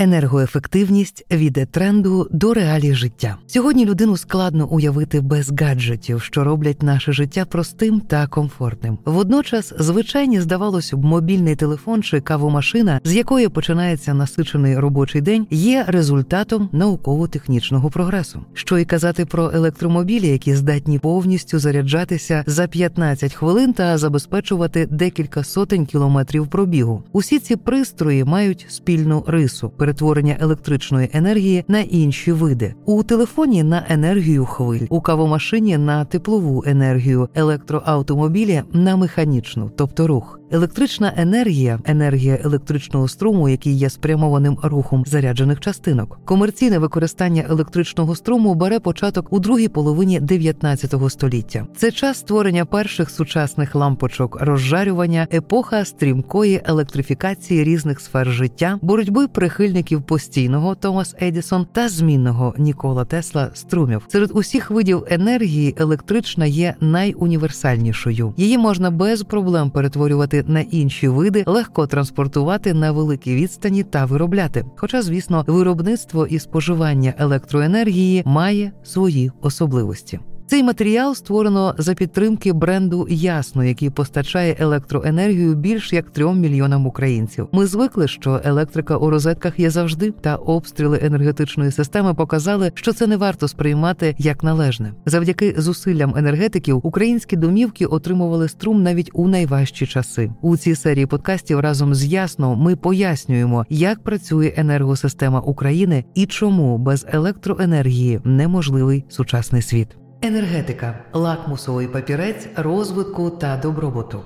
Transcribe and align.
Енергоефективність 0.00 1.26
від 1.30 1.68
тренду 1.70 2.28
до 2.30 2.54
реалій 2.54 2.94
життя. 2.94 3.36
Сьогодні 3.46 3.86
людину 3.86 4.16
складно 4.16 4.66
уявити 4.66 5.20
без 5.20 5.52
гаджетів, 5.60 6.22
що 6.22 6.44
роблять 6.44 6.82
наше 6.82 7.12
життя 7.12 7.44
простим 7.44 8.00
та 8.00 8.26
комфортним. 8.26 8.98
Водночас, 9.04 9.74
звичайні, 9.78 10.40
здавалось 10.40 10.92
б, 10.92 11.04
мобільний 11.04 11.56
телефон 11.56 12.02
чи 12.02 12.20
кавомашина, 12.20 13.00
з 13.04 13.14
якої 13.14 13.48
починається 13.48 14.14
насичений 14.14 14.78
робочий 14.78 15.20
день, 15.20 15.46
є 15.50 15.84
результатом 15.88 16.68
науково-технічного 16.72 17.90
прогресу. 17.90 18.40
Що 18.54 18.78
й 18.78 18.84
казати 18.84 19.26
про 19.26 19.50
електромобілі, 19.54 20.28
які 20.28 20.54
здатні 20.54 20.98
повністю 20.98 21.58
заряджатися 21.58 22.44
за 22.46 22.66
15 22.66 23.34
хвилин 23.34 23.72
та 23.72 23.98
забезпечувати 23.98 24.86
декілька 24.90 25.44
сотень 25.44 25.86
кілометрів 25.86 26.46
пробігу. 26.46 27.02
Усі 27.12 27.38
ці 27.38 27.56
пристрої 27.56 28.24
мають 28.24 28.66
спільну 28.68 29.24
рису 29.26 29.72
перетворення 29.88 30.36
електричної 30.40 31.10
енергії 31.12 31.64
на 31.68 31.80
інші 31.80 32.32
види 32.32 32.74
у 32.84 33.02
телефоні 33.02 33.62
на 33.62 33.84
енергію 33.88 34.44
хвиль, 34.44 34.86
у 34.90 35.00
кавомашині 35.00 35.78
на 35.78 36.04
теплову 36.04 36.64
енергію, 36.66 37.28
електроавтомобілі 37.34 38.62
на 38.72 38.96
механічну, 38.96 39.70
тобто 39.76 40.06
рух. 40.06 40.37
Електрична 40.50 41.12
енергія, 41.16 41.78
енергія 41.84 42.38
електричного 42.44 43.08
струму, 43.08 43.48
який 43.48 43.72
є 43.72 43.90
спрямованим 43.90 44.58
рухом 44.62 45.04
заряджених 45.06 45.60
частинок. 45.60 46.20
Комерційне 46.24 46.78
використання 46.78 47.44
електричного 47.48 48.16
струму 48.16 48.54
бере 48.54 48.80
початок 48.80 49.32
у 49.32 49.40
другій 49.40 49.68
половині 49.68 50.20
19 50.20 50.94
століття. 51.08 51.66
Це 51.76 51.90
час 51.90 52.18
створення 52.18 52.64
перших 52.64 53.10
сучасних 53.10 53.74
лампочок, 53.74 54.38
розжарювання, 54.40 55.26
епоха 55.32 55.84
стрімкої 55.84 56.60
електрифікації 56.64 57.64
різних 57.64 58.00
сфер 58.00 58.30
життя, 58.30 58.78
боротьби 58.82 59.28
прихильників 59.28 60.02
постійного 60.02 60.74
Томас 60.74 61.14
Едісон 61.22 61.66
та 61.72 61.88
змінного 61.88 62.54
Нікола 62.58 63.04
Тесла 63.04 63.50
струмів. 63.54 64.02
Серед 64.08 64.30
усіх 64.34 64.70
видів 64.70 65.04
енергії 65.10 65.74
електрична 65.78 66.46
є 66.46 66.74
найуніверсальнішою. 66.80 68.34
Її 68.36 68.58
можна 68.58 68.90
без 68.90 69.22
проблем 69.22 69.70
перетворювати 69.70 70.37
переходити 70.42 70.52
на 70.52 70.60
інші 70.60 71.08
види, 71.08 71.44
легко 71.46 71.86
транспортувати 71.86 72.74
на 72.74 72.92
великі 72.92 73.34
відстані 73.34 73.82
та 73.82 74.04
виробляти. 74.04 74.64
Хоча, 74.76 75.02
звісно, 75.02 75.44
виробництво 75.46 76.26
і 76.26 76.38
споживання 76.38 77.14
електроенергії 77.18 78.22
має 78.26 78.72
свої 78.84 79.30
особливості. 79.42 80.20
Цей 80.50 80.62
матеріал 80.62 81.14
створено 81.14 81.74
за 81.78 81.94
підтримки 81.94 82.52
бренду 82.52 83.06
Ясно, 83.10 83.64
який 83.64 83.90
постачає 83.90 84.56
електроенергію 84.58 85.54
більш 85.54 85.92
як 85.92 86.10
трьом 86.10 86.40
мільйонам 86.40 86.86
українців. 86.86 87.48
Ми 87.52 87.66
звикли, 87.66 88.08
що 88.08 88.40
електрика 88.44 88.96
у 88.96 89.10
розетках 89.10 89.58
є 89.58 89.70
завжди, 89.70 90.10
та 90.10 90.36
обстріли 90.36 91.00
енергетичної 91.02 91.70
системи 91.70 92.14
показали, 92.14 92.72
що 92.74 92.92
це 92.92 93.06
не 93.06 93.16
варто 93.16 93.48
сприймати 93.48 94.14
як 94.18 94.42
належне. 94.42 94.92
Завдяки 95.06 95.54
зусиллям 95.58 96.14
енергетиків 96.16 96.80
українські 96.82 97.36
домівки 97.36 97.86
отримували 97.86 98.48
струм 98.48 98.82
навіть 98.82 99.10
у 99.12 99.28
найважчі 99.28 99.86
часи. 99.86 100.30
У 100.42 100.56
цій 100.56 100.74
серії 100.74 101.06
подкастів 101.06 101.60
разом 101.60 101.94
з 101.94 102.04
Ясно 102.04 102.56
ми 102.56 102.76
пояснюємо, 102.76 103.66
як 103.68 104.02
працює 104.04 104.52
енергосистема 104.56 105.40
України 105.40 106.04
і 106.14 106.26
чому 106.26 106.78
без 106.78 107.06
електроенергії 107.12 108.20
неможливий 108.24 109.04
сучасний 109.08 109.62
світ. 109.62 109.88
Енергетика 110.22 111.04
лакмусовий 111.12 111.88
папірець 111.88 112.48
розвитку 112.56 113.30
та 113.30 113.56
добробуту. 113.56 114.22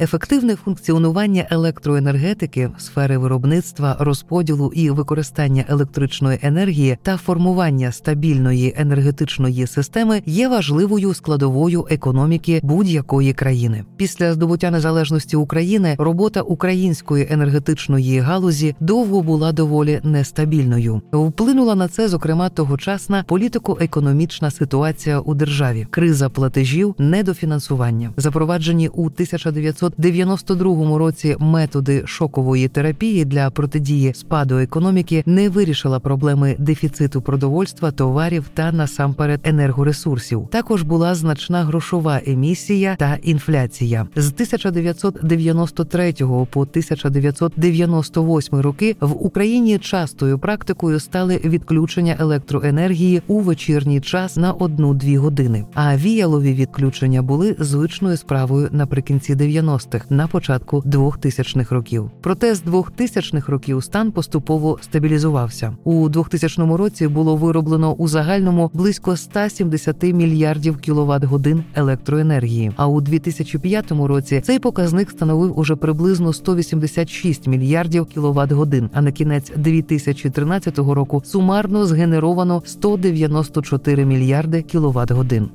Ефективне 0.00 0.56
функціонування 0.56 1.46
електроенергетики, 1.50 2.70
сфери 2.78 3.18
виробництва, 3.18 3.96
розподілу 4.00 4.72
і 4.74 4.90
використання 4.90 5.64
електричної 5.68 6.38
енергії 6.42 6.98
та 7.02 7.16
формування 7.16 7.92
стабільної 7.92 8.74
енергетичної 8.76 9.66
системи 9.66 10.22
є 10.26 10.48
важливою 10.48 11.14
складовою 11.14 11.86
економіки 11.90 12.60
будь-якої 12.62 13.32
країни. 13.32 13.84
Після 13.96 14.32
здобуття 14.32 14.70
незалежності 14.70 15.36
України 15.36 15.96
робота 15.98 16.40
української 16.40 17.26
енергетичної 17.30 18.18
галузі 18.18 18.74
довго 18.80 19.22
була 19.22 19.52
доволі 19.52 20.00
нестабільною. 20.02 21.02
Вплинула 21.12 21.74
на 21.74 21.88
це, 21.88 22.08
зокрема, 22.08 22.48
тогочасна 22.48 23.24
політико-економічна 23.28 24.50
ситуація 24.50 25.20
у 25.20 25.34
державі, 25.34 25.86
криза 25.90 26.28
платежів, 26.28 26.94
недофінансування, 26.98 28.10
запроваджені 28.16 28.88
у 28.88 29.04
1900 29.04 29.85
1992 29.86 30.98
році 30.98 31.36
методи 31.38 32.02
шокової 32.06 32.68
терапії 32.68 33.24
для 33.24 33.50
протидії 33.50 34.14
спаду 34.14 34.58
економіки 34.58 35.22
не 35.26 35.48
вирішила 35.48 36.00
проблеми 36.00 36.56
дефіциту 36.58 37.22
продовольства, 37.22 37.90
товарів 37.90 38.50
та 38.54 38.72
насамперед 38.72 39.40
енергоресурсів. 39.44 40.48
Також 40.50 40.82
була 40.82 41.14
значна 41.14 41.64
грошова 41.64 42.20
емісія 42.26 42.96
та 42.98 43.18
інфляція 43.22 44.06
з 44.16 44.26
1993 44.26 46.12
по 46.50 46.60
1998 46.60 48.60
роки 48.60 48.96
в 49.00 49.26
Україні 49.26 49.78
частою 49.78 50.38
практикою 50.38 51.00
стали 51.00 51.40
відключення 51.44 52.16
електроенергії 52.18 53.22
у 53.26 53.40
вечірній 53.40 54.00
час 54.00 54.36
на 54.36 54.52
одну-дві 54.52 55.16
години. 55.16 55.64
А 55.74 55.96
віялові 55.96 56.52
відключення 56.52 57.22
були 57.22 57.56
звичною 57.58 58.16
справою 58.16 58.68
наприкінці 58.72 59.34
90 59.34 59.75
90-х, 59.76 60.06
на 60.10 60.26
початку 60.26 60.82
2000-х 60.86 61.74
років. 61.74 62.10
Проте 62.20 62.54
з 62.54 62.64
2000-х 62.64 63.52
років 63.52 63.84
стан 63.84 64.12
поступово 64.12 64.78
стабілізувався. 64.82 65.76
У 65.84 66.08
2000 66.08 66.76
році 66.76 67.08
було 67.08 67.36
вироблено 67.36 67.92
у 67.92 68.08
загальному 68.08 68.70
близько 68.74 69.16
170 69.16 70.02
мільярдів 70.02 70.76
кіловат 70.78 71.24
годин 71.24 71.64
електроенергії. 71.74 72.72
А 72.76 72.86
у 72.88 73.00
2005 73.00 73.92
році 73.92 74.40
цей 74.44 74.58
показник 74.58 75.10
становив 75.10 75.58
уже 75.58 75.76
приблизно 75.76 76.32
186 76.32 77.46
мільярдів 77.46 78.06
кіловат 78.06 78.52
годин. 78.52 78.90
А 78.92 79.02
на 79.02 79.12
кінець 79.12 79.52
2013 79.56 80.78
року 80.78 81.22
сумарно 81.24 81.86
згенеровано 81.86 82.62
194 82.66 84.04
мільярди 84.04 84.62
кіловат 84.62 85.10
годин. 85.10 85.48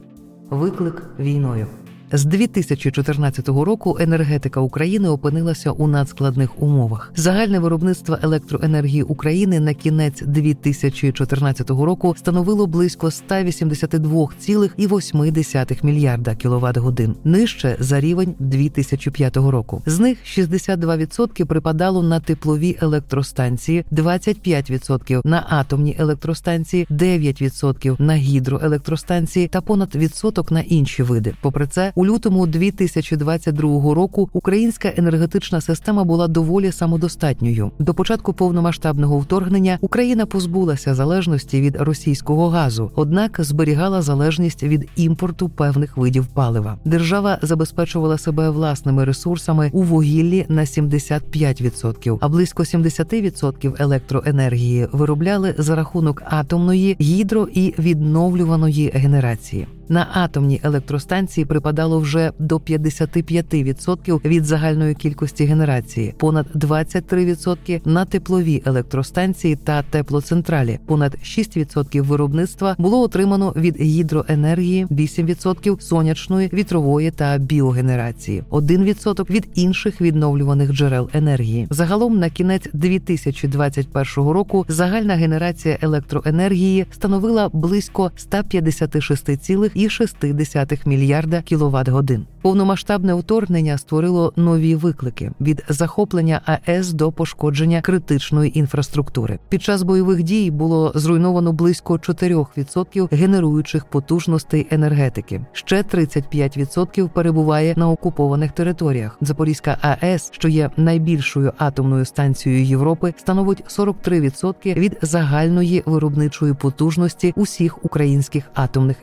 Виклик 0.49 1.03
війною. 1.19 1.67
З 2.13 2.25
2014 2.25 3.47
року 3.47 3.97
енергетика 3.99 4.59
України 4.59 5.09
опинилася 5.09 5.72
у 5.72 5.88
надскладних 5.88 6.61
умовах. 6.61 7.11
Загальне 7.16 7.59
виробництво 7.59 8.17
електроенергії 8.22 9.03
України 9.03 9.59
на 9.59 9.73
кінець 9.73 10.21
2014 10.21 11.69
року 11.69 12.16
становило 12.17 12.67
близько 12.67 13.07
182,8 13.07 15.85
мільярда 15.85 16.35
кіловат 16.35 16.77
годин 16.77 17.16
нижче 17.23 17.75
за 17.79 18.00
рівень 18.00 18.35
2005 18.39 19.38
року. 19.38 19.81
З 19.85 20.00
них 20.00 20.17
62% 20.38 21.45
припадало 21.45 22.03
на 22.03 22.19
теплові 22.19 22.77
електростанції, 22.81 23.85
25% 23.91 25.21
на 25.23 25.45
атомні 25.50 25.95
електростанції, 26.00 26.88
9% 26.91 28.01
на 28.01 28.16
гідроелектростанції 28.16 29.47
та 29.47 29.61
понад 29.61 29.95
відсоток 29.95 30.51
на 30.51 30.59
інші 30.59 31.03
види. 31.03 31.33
Попри 31.41 31.67
це, 31.67 31.91
у 32.01 32.06
лютому 32.06 32.47
2022 32.47 33.94
року 33.94 34.29
українська 34.34 34.94
енергетична 34.97 35.62
система 35.62 36.03
була 36.03 36.28
доволі 36.28 36.72
самодостатньою. 36.72 37.72
До 37.79 37.94
початку 37.94 38.34
повномасштабного 38.34 39.19
вторгнення 39.19 39.78
Україна 39.81 40.25
позбулася 40.25 40.95
залежності 40.95 41.62
від 41.62 41.75
російського 41.75 42.50
газу, 42.50 42.91
однак 42.95 43.38
зберігала 43.44 44.01
залежність 44.01 44.63
від 44.63 44.89
імпорту 44.95 45.50
певних 45.50 45.97
видів 45.97 46.25
палива. 46.25 46.78
Держава 46.85 47.38
забезпечувала 47.41 48.18
себе 48.18 48.50
власними 48.50 49.06
ресурсами 49.06 49.69
у 49.73 49.81
вугіллі 49.83 50.45
на 50.50 50.62
75%, 50.62 52.18
а 52.22 52.29
близько 52.29 52.63
70% 52.63 53.75
електроенергії 53.79 54.88
виробляли 54.91 55.56
за 55.57 55.75
рахунок 55.75 56.24
атомної, 56.25 56.98
гідро 57.01 57.48
і 57.53 57.74
відновлюваної 57.80 58.92
генерації. 58.94 59.68
На 59.91 60.07
атомні 60.13 60.61
електростанції 60.63 61.45
припадало 61.45 61.99
вже 61.99 62.31
до 62.39 62.57
55% 62.57 64.25
від 64.25 64.45
загальної 64.45 64.95
кількості 64.95 65.45
генерації, 65.45 66.13
понад 66.17 66.45
23% 66.55 67.81
на 67.85 68.05
теплові 68.05 68.63
електростанції 68.65 69.55
та 69.55 69.81
теплоцентралі. 69.81 70.79
Понад 70.85 71.17
6% 71.23 72.01
виробництва 72.01 72.75
було 72.77 73.01
отримано 73.01 73.53
від 73.55 73.81
гідроенергії, 73.81 74.85
8% 74.85 75.81
сонячної, 75.81 76.49
вітрової 76.53 77.11
та 77.11 77.38
біогенерації, 77.38 78.43
1% 78.51 79.29
від 79.29 79.47
інших 79.55 80.01
відновлюваних 80.01 80.71
джерел 80.71 81.09
енергії. 81.13 81.67
Загалом 81.69 82.19
на 82.19 82.29
кінець 82.29 82.67
2021 82.73 84.29
року 84.29 84.65
загальна 84.67 85.15
генерація 85.15 85.77
електроенергії 85.81 86.85
становила 86.91 87.49
близько 87.53 88.11
156,8 88.17 89.81
2,6 89.89 90.88
мільярда 90.88 91.42
кіловат 91.42 91.89
годин. 91.89 92.25
Повномасштабне 92.42 93.13
вторгнення 93.13 93.78
створило 93.78 94.33
нові 94.36 94.75
виклики 94.75 95.31
від 95.42 95.63
захоплення 95.69 96.42
АЕС 96.45 96.94
до 96.94 97.12
пошкодження 97.12 97.81
критичної 97.81 98.60
інфраструктури. 98.60 99.39
Під 99.50 99.63
час 99.63 99.83
бойових 99.83 100.24
дій 100.24 100.51
було 100.51 100.92
зруйновано 100.95 101.54
близько 101.54 101.94
4% 101.94 103.16
генеруючих 103.16 103.86
потужностей 103.86 104.68
енергетики. 104.72 105.42
Ще 105.51 105.81
35% 105.81 107.10
перебуває 107.10 107.74
на 107.77 107.89
окупованих 107.89 108.51
територіях. 108.51 109.18
Запорізька 109.22 109.77
АЕС, 109.81 110.30
що 110.31 110.48
є 110.48 110.69
найбільшою 110.77 111.54
атомною 111.57 112.06
станцією 112.06 112.66
Європи, 112.66 113.13
становить 113.18 113.63
43% 113.68 114.74
від 114.74 114.98
загальної 115.01 115.84
виробничої 115.86 116.54
потужності 116.54 117.34
усіх 117.36 117.86
українських 117.86 118.44
атомних 118.54 118.98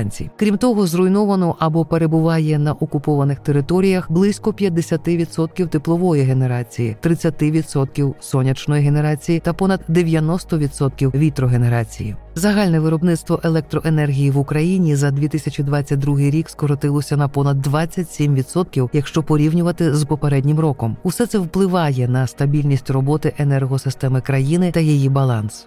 електростанцій. 0.00 0.30
Крім 0.36 0.56
того, 0.58 0.86
зруйновано 0.86 1.56
або 1.58 1.84
перебуває 1.84 2.58
на 2.58 2.72
окупованих 2.72 3.40
територіях 3.40 4.10
близько 4.10 4.50
50% 4.50 5.68
теплової 5.68 6.22
генерації, 6.22 6.96
30% 7.02 8.14
сонячної 8.20 8.84
генерації 8.84 9.40
та 9.40 9.52
понад 9.52 9.80
90% 9.88 11.14
вітрогенерації. 11.14 12.16
Загальне 12.34 12.80
виробництво 12.80 13.40
електроенергії 13.42 14.30
в 14.30 14.38
Україні 14.38 14.96
за 14.96 15.10
2022 15.10 16.18
рік 16.18 16.50
скоротилося 16.50 17.16
на 17.16 17.28
понад 17.28 17.66
27%, 17.66 18.88
якщо 18.92 19.22
порівнювати 19.22 19.94
з 19.94 20.04
попереднім 20.04 20.60
роком. 20.60 20.96
Усе 21.02 21.26
це 21.26 21.38
впливає 21.38 22.08
на 22.08 22.26
стабільність 22.26 22.90
роботи 22.90 23.32
енергосистеми 23.38 24.20
країни 24.20 24.70
та 24.70 24.80
її 24.80 25.08
баланс. 25.08 25.66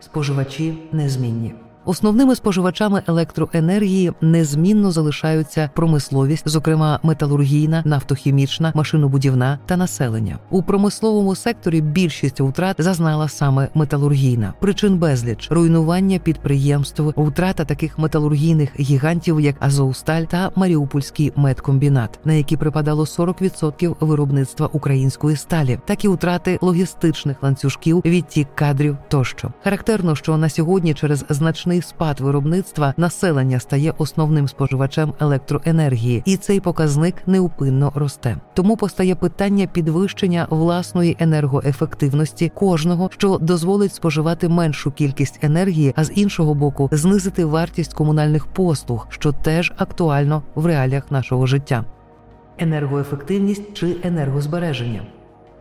Споживачі 0.00 0.78
незмінні. 0.92 1.63
Основними 1.86 2.34
споживачами 2.34 3.02
електроенергії 3.06 4.12
незмінно 4.20 4.90
залишаються 4.90 5.70
промисловість, 5.74 6.48
зокрема 6.48 7.00
металургійна, 7.02 7.82
нафтохімічна, 7.86 8.72
машинобудівна 8.74 9.58
та 9.66 9.76
населення. 9.76 10.38
У 10.50 10.62
промисловому 10.62 11.34
секторі 11.34 11.80
більшість 11.80 12.40
втрат 12.40 12.76
зазнала 12.78 13.28
саме 13.28 13.68
металургійна. 13.74 14.54
Причин 14.60 14.98
безліч 14.98 15.48
руйнування 15.50 16.18
підприємств, 16.18 17.12
втрата 17.16 17.64
таких 17.64 17.98
металургійних 17.98 18.80
гігантів, 18.80 19.40
як 19.40 19.56
Азовсталь 19.60 20.22
та 20.22 20.50
Маріупольський 20.56 21.32
медкомбінат, 21.36 22.20
на 22.24 22.32
які 22.32 22.56
припадало 22.56 23.04
40% 23.04 23.96
виробництва 24.00 24.68
української 24.72 25.36
сталі, 25.36 25.78
так 25.86 26.04
і 26.04 26.08
втрати 26.08 26.58
логістичних 26.60 27.42
ланцюжків, 27.42 28.02
відтік 28.04 28.48
кадрів 28.54 28.96
тощо. 29.08 29.52
Характерно, 29.64 30.16
що 30.16 30.36
на 30.36 30.48
сьогодні 30.48 30.94
через 30.94 31.24
значний 31.28 31.73
значний 31.74 31.82
спад 31.82 32.20
виробництва 32.20 32.94
населення 32.96 33.60
стає 33.60 33.94
основним 33.98 34.48
споживачем 34.48 35.12
електроенергії, 35.20 36.22
і 36.24 36.36
цей 36.36 36.60
показник 36.60 37.14
неупинно 37.26 37.92
росте. 37.94 38.36
Тому 38.54 38.76
постає 38.76 39.14
питання 39.14 39.66
підвищення 39.66 40.46
власної 40.50 41.16
енергоефективності 41.18 42.52
кожного, 42.54 43.10
що 43.12 43.38
дозволить 43.38 43.94
споживати 43.94 44.48
меншу 44.48 44.90
кількість 44.90 45.44
енергії, 45.44 45.92
а 45.96 46.04
з 46.04 46.12
іншого 46.14 46.54
боку, 46.54 46.88
знизити 46.92 47.44
вартість 47.44 47.94
комунальних 47.94 48.46
послуг, 48.46 49.06
що 49.10 49.32
теж 49.32 49.72
актуально 49.76 50.42
в 50.54 50.66
реаліях 50.66 51.10
нашого 51.10 51.46
життя. 51.46 51.84
Енергоефективність 52.58 53.74
чи 53.74 53.96
енергозбереження. 54.02 55.02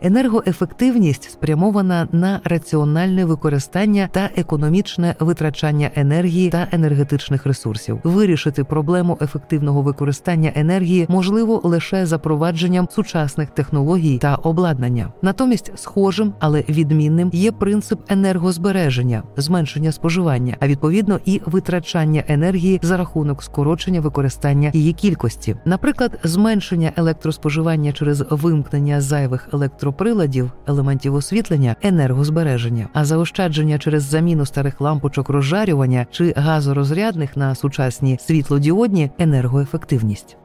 Енергоефективність 0.05 1.31
спрямована 1.31 2.07
на 2.11 2.39
раціональне 2.43 3.25
використання 3.25 4.09
та 4.11 4.29
економічне 4.35 5.15
витрачання 5.19 5.91
енергії 5.95 6.49
та 6.49 6.67
енергетичних 6.71 7.45
ресурсів. 7.45 7.99
Вирішити 8.03 8.63
проблему 8.63 9.17
ефективного 9.21 9.81
використання 9.81 10.51
енергії 10.55 11.05
можливо 11.09 11.61
лише 11.63 12.05
запровадженням 12.05 12.87
сучасних 12.91 13.49
технологій 13.49 14.17
та 14.17 14.35
обладнання. 14.35 15.13
Натомість, 15.21 15.71
схожим, 15.75 16.33
але 16.39 16.63
відмінним 16.69 17.29
є 17.33 17.51
принцип 17.51 17.99
енергозбереження, 18.09 19.23
зменшення 19.37 19.91
споживання, 19.91 20.57
а 20.59 20.67
відповідно 20.67 21.19
і 21.25 21.41
витрачання 21.45 22.23
енергії 22.27 22.79
за 22.83 22.97
рахунок 22.97 23.43
скорочення 23.43 24.01
використання 24.01 24.71
її 24.73 24.93
кількості, 24.93 25.55
наприклад, 25.65 26.19
зменшення 26.23 26.91
електроспоживання 26.95 27.91
через 27.91 28.23
вимкнення 28.29 29.01
зайвих 29.01 29.49
електро 29.53 29.92
приладів, 29.93 30.51
елементів 30.67 31.15
освітлення, 31.15 31.75
енергозбереження, 31.81 32.87
а 32.93 33.05
заощадження 33.05 33.79
через 33.79 34.03
заміну 34.03 34.45
старих 34.45 34.81
лампочок 34.81 35.29
розжарювання 35.29 36.05
чи 36.11 36.33
газорозрядних 36.37 37.37
на 37.37 37.55
сучасні 37.55 38.17
світлодіодні 38.21 39.11
енергоефективність. 39.19 40.37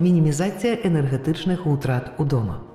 Мінімізація 0.00 0.78
енергетичних 0.84 1.66
утрат 1.66 2.10
удома. 2.18 2.71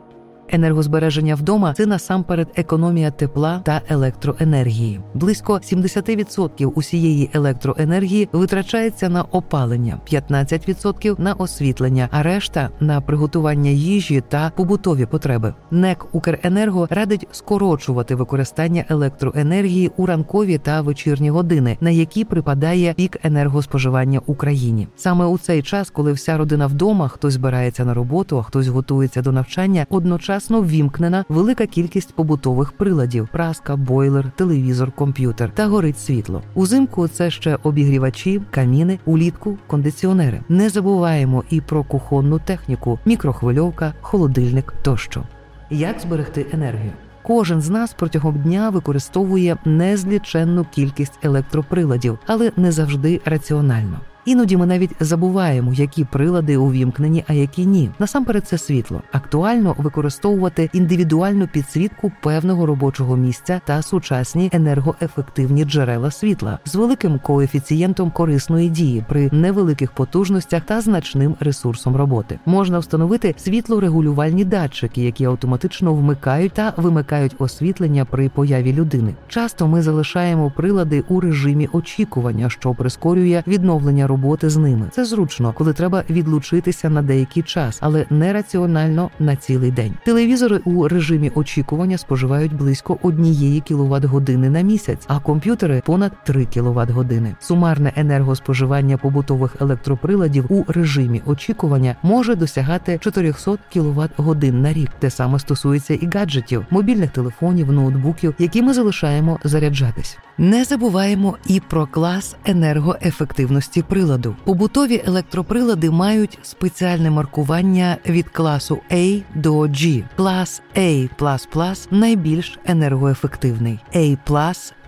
Енергозбереження 0.50 1.36
вдома 1.36 1.74
це 1.74 1.86
насамперед 1.86 2.48
економія 2.56 3.12
тепла 3.12 3.62
та 3.66 3.82
електроенергії. 3.90 5.00
Близько 5.14 5.54
70% 5.54 6.66
усієї 6.66 7.30
електроенергії 7.34 8.30
витрачається 8.32 9.10
на 9.10 9.24
опалення, 9.24 10.00
15% 10.12 11.20
на 11.20 11.34
освітлення, 11.34 12.10
а 12.12 12.24
решта 12.24 12.70
на 12.80 13.02
приготування 13.02 13.70
їжі 13.70 14.24
та 14.30 14.52
побутові 14.56 15.06
потреби. 15.06 15.54
НЕК 15.72 16.06
Укренерго 16.12 16.88
радить 16.90 17.28
скорочувати 17.32 18.16
використання 18.16 18.86
електроенергії 18.90 19.92
у 19.98 20.06
ранкові 20.06 20.58
та 20.58 20.82
вечірні 20.82 21.30
години, 21.30 21.78
на 21.82 21.90
які 21.90 22.26
припадає 22.26 22.94
пік 22.94 23.18
енергоспоживання 23.24 24.22
Україні. 24.26 24.88
Саме 24.96 25.26
у 25.26 25.38
цей 25.38 25.62
час, 25.62 25.90
коли 25.90 26.14
вся 26.14 26.38
родина 26.38 26.68
вдома, 26.68 27.08
хтось 27.08 27.34
збирається 27.34 27.86
на 27.86 27.94
роботу, 27.94 28.40
а 28.40 28.44
хтось 28.44 28.68
готується 28.68 29.22
до 29.22 29.32
навчання, 29.32 29.86
одночасно 29.90 30.37
одночасно 30.38 30.62
ввімкнена 30.62 31.26
велика 31.30 31.66
кількість 31.66 32.14
побутових 32.14 32.72
приладів: 32.72 33.28
праска, 33.32 33.76
бойлер, 33.76 34.32
телевізор, 34.36 34.92
комп'ютер 34.92 35.52
та 35.54 35.68
горить 35.68 36.00
світло. 36.00 36.42
Узимку 36.56 37.08
це 37.08 37.32
ще 37.32 37.58
обігрівачі, 37.64 38.42
каміни, 38.52 39.00
улітку, 39.06 39.58
кондиціонери. 39.68 40.42
Не 40.50 40.70
забуваємо 40.70 41.44
і 41.50 41.62
про 41.62 41.84
кухонну 41.84 42.40
техніку, 42.40 43.00
мікрохвильовка, 43.06 43.94
холодильник 44.02 44.74
тощо. 44.82 45.24
Як 45.70 46.00
зберегти 46.00 46.46
енергію? 46.54 46.92
Кожен 47.24 47.62
з 47.62 47.70
нас 47.70 47.94
протягом 47.94 48.42
дня 48.42 48.70
використовує 48.70 49.58
незліченну 49.66 50.66
кількість 50.72 51.20
електроприладів, 51.24 52.20
але 52.28 52.52
не 52.58 52.72
завжди 52.72 53.22
раціонально. 53.26 54.00
Іноді 54.28 54.58
ми 54.58 54.66
навіть 54.66 54.92
забуваємо, 55.00 55.74
які 55.74 56.04
прилади 56.04 56.58
увімкнені, 56.58 57.24
а 57.28 57.34
які 57.34 57.66
ні. 57.66 57.90
Насамперед, 58.00 58.48
це 58.48 58.58
світло. 58.58 59.02
Актуально 59.12 59.76
використовувати 59.78 60.70
індивідуальну 60.74 61.48
підсвітку 61.48 62.12
певного 62.22 62.66
робочого 62.66 63.18
місця 63.18 63.62
та 63.66 63.82
сучасні 63.82 64.50
енергоефективні 64.54 65.66
джерела 65.66 66.12
світла 66.12 66.60
з 66.66 66.76
великим 66.76 67.20
коефіцієнтом 67.20 68.12
корисної 68.12 68.70
дії 68.70 69.06
при 69.10 69.30
невеликих 69.32 69.92
потужностях 69.92 70.64
та 70.64 70.82
значним 70.82 71.36
ресурсом 71.40 71.96
роботи. 71.96 72.40
Можна 72.46 72.80
встановити 72.80 73.36
світлорегулювальні 73.38 74.46
датчики, 74.46 75.02
які 75.04 75.26
автоматично 75.26 75.94
вмикають 75.94 76.54
та 76.54 76.74
вимикають 76.78 77.36
освітлення 77.40 78.06
при 78.06 78.30
появі 78.30 78.74
людини. 78.74 79.14
Часто 79.28 79.68
ми 79.68 79.82
залишаємо 79.82 80.52
прилади 80.56 81.04
у 81.08 81.20
режимі 81.20 81.70
очікування, 81.74 82.50
що 82.50 82.74
прискорює 82.74 83.44
відновлення 83.48 84.08
роботи 84.08 84.17
роботи 84.18 84.50
з 84.50 84.58
ними. 84.58 84.88
Це 84.92 85.06
зручно, 85.06 85.54
коли 85.54 85.74
треба 85.74 86.04
відлучитися 86.10 86.90
на 86.90 87.02
деякий 87.02 87.44
час, 87.44 87.78
але 87.82 88.06
нераціонально 88.10 89.10
на 89.20 89.36
цілий 89.36 89.72
день. 89.72 89.94
Телевізори 90.06 90.58
у 90.66 90.88
режимі 90.88 91.32
очікування 91.36 91.98
споживають 91.98 92.54
близько 92.54 92.98
однієї 93.04 93.60
кіловат 93.60 94.06
години 94.06 94.50
на 94.50 94.62
місяць, 94.62 95.06
а 95.08 95.20
комп'ютери 95.20 95.82
понад 95.86 96.12
3 96.24 96.46
кіловат 96.46 96.90
години. 96.90 97.36
Сумарне 97.40 97.94
енергоспоживання 97.96 98.98
побутових 98.98 99.56
електроприладів 99.62 100.46
у 100.50 100.66
режимі 100.68 101.22
очікування 101.26 101.96
може 102.04 102.36
досягати 102.36 102.98
400 102.98 103.58
кіловат 103.70 104.12
годин 104.18 104.62
на 104.62 104.74
рік. 104.74 104.90
Те 105.00 105.10
саме 105.10 105.40
стосується 105.40 105.94
і 105.94 106.10
гаджетів, 106.14 106.66
мобільних 106.70 107.12
телефонів, 107.12 107.72
ноутбуків, 107.72 108.36
які 108.40 108.62
ми 108.62 108.74
залишаємо 108.74 109.40
заряджатись. 109.44 110.18
Не 110.40 110.64
забуваємо 110.64 111.38
і 111.48 111.60
про 111.60 111.88
клас 111.88 112.36
енергоефективності 112.46 113.82
приладу. 113.82 114.36
Побутові 114.44 115.04
електроприлади 115.06 115.90
мають 115.92 116.40
спеціальне 116.42 117.12
маркування 117.12 117.98
від 118.10 118.30
класу 118.30 118.80
A 118.92 119.24
до 119.36 119.60
G. 119.60 120.04
Клас 120.16 120.62
A++ 120.76 121.88
найбільш 121.92 122.60
енергоефективний. 122.66 123.80
A+, 123.96 124.18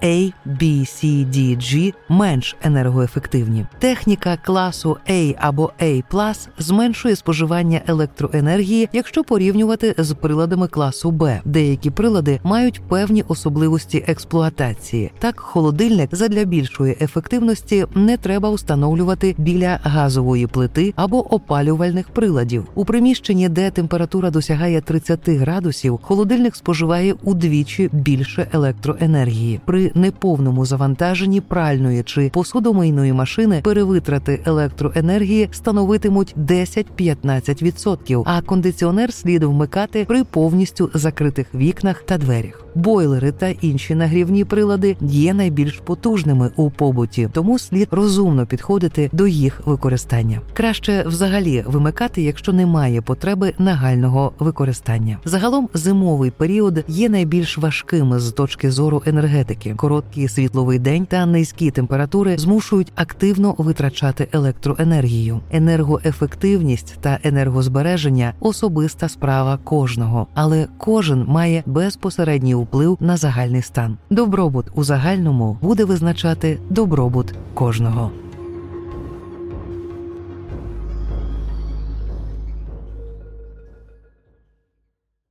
A, 0.04 0.34
B, 0.46 0.64
C, 0.82 1.26
D, 1.26 1.58
G 1.58 1.94
менш 2.10 2.56
енергоефективні. 2.64 3.66
Техніка 3.80 4.38
класу 4.38 4.98
A 5.10 5.36
або 5.40 5.72
A+, 5.82 6.48
зменшує 6.58 7.16
споживання 7.16 7.82
електроенергії, 7.88 8.90
якщо 8.94 9.24
порівнювати 9.24 9.96
з 9.98 10.14
приладами 10.14 10.68
класу 10.68 11.12
B. 11.12 11.40
Деякі 11.46 11.90
прилади 11.90 12.40
мають 12.44 12.82
певні 12.88 13.24
особливості 13.28 14.04
експлуатації. 14.08 15.12
Так, 15.20 15.39
холодильник 15.40 16.10
задля 16.16 16.44
більшої 16.44 16.98
ефективності 17.02 17.86
не 17.96 18.18
треба 18.18 18.50
встановлювати 18.50 19.36
біля 19.38 19.80
газової 19.84 20.48
плити 20.48 20.94
або 20.96 21.34
опалювальних 21.34 22.10
приладів. 22.10 22.68
У 22.76 22.86
приміщенні, 22.86 23.50
де 23.50 23.72
температура 23.72 24.30
досягає 24.30 24.82
30 24.82 25.30
градусів, 25.30 26.00
холодильник 26.02 26.56
споживає 26.56 27.16
удвічі 27.24 27.90
більше 27.94 28.48
електроенергії. 28.54 29.60
При 29.66 29.92
неповному 29.96 30.66
завантаженні 30.66 31.42
пральної 31.42 32.04
чи 32.04 32.30
посудомийної 32.34 33.14
машини 33.14 33.62
перевитрати 33.64 34.42
електроенергії 34.46 35.50
становитимуть 35.52 36.36
10-15%, 36.38 38.24
а 38.26 38.42
кондиціонер 38.42 39.14
слід 39.14 39.44
вмикати 39.44 40.06
при 40.06 40.24
повністю 40.24 40.90
закритих 40.94 41.56
вікнах 41.56 42.04
та 42.06 42.18
дверях. 42.18 42.66
Бойлери 42.76 43.32
та 43.32 43.48
інші 43.48 43.96
нагрівні 43.96 44.46
прилади 44.46 44.98
є 45.02 45.29
найбільш 45.34 45.78
потужними 45.78 46.52
у 46.56 46.70
побуті, 46.70 47.30
тому 47.34 47.60
слід 47.60 47.88
розумно 47.92 48.46
підходити 48.46 49.10
до 49.14 49.28
їх 49.28 49.62
використання. 49.66 50.42
Краще 50.54 51.04
взагалі 51.08 51.64
вимикати, 51.68 52.22
якщо 52.22 52.54
немає 52.54 53.02
потреби 53.02 53.54
нагального 53.58 54.34
використання. 54.40 55.18
Загалом 55.26 55.70
зимовий 55.74 56.32
період 56.32 56.84
є 56.88 57.10
найбільш 57.10 57.58
важким 57.58 58.20
з 58.20 58.32
точки 58.32 58.72
зору 58.72 59.04
енергетики. 59.06 59.74
Короткий 59.76 60.28
світловий 60.28 60.80
день 60.80 61.06
та 61.06 61.26
низькі 61.26 61.72
температури 61.72 62.38
змушують 62.38 62.92
активно 62.96 63.56
витрачати 63.58 64.28
електроенергію. 64.32 65.40
Енергоефективність 65.52 66.98
та 67.02 67.20
енергозбереження 67.24 68.34
особиста 68.40 69.10
справа 69.10 69.60
кожного, 69.64 70.28
але 70.34 70.68
кожен 70.78 71.26
має 71.28 71.64
безпосередній 71.66 72.56
вплив 72.56 72.98
на 73.00 73.18
загальний 73.18 73.62
стан. 73.62 73.98
Добробут 74.10 74.66
у 74.76 74.84
загальному 75.20 75.58
буде 75.62 75.86
визначати 75.86 76.58
добробут 76.70 77.34
кожного. 77.54 78.12